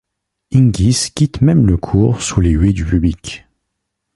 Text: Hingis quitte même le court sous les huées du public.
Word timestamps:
Hingis 0.49 1.11
quitte 1.13 1.41
même 1.41 1.67
le 1.67 1.77
court 1.77 2.23
sous 2.23 2.41
les 2.41 2.49
huées 2.49 2.73
du 2.73 2.83
public. 2.83 3.45